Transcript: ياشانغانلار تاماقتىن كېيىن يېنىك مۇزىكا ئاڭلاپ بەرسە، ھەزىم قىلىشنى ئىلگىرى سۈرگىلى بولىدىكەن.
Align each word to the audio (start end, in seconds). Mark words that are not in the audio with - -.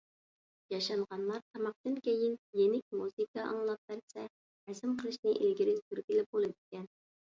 ياشانغانلار 0.75 1.43
تاماقتىن 1.55 1.99
كېيىن 2.07 2.33
يېنىك 2.63 2.97
مۇزىكا 3.03 3.45
ئاڭلاپ 3.53 3.87
بەرسە، 3.95 4.27
ھەزىم 4.35 5.01
قىلىشنى 5.01 5.39
ئىلگىرى 5.41 5.81
سۈرگىلى 5.87 6.31
بولىدىكەن. 6.35 6.95